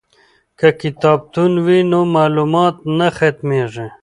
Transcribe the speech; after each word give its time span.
که 0.59 0.67
کتابتون 0.81 1.51
وي 1.65 1.79
نو 1.91 1.99
معلومات 2.15 2.75
نه 2.97 3.07
ختمیږي. 3.17 3.87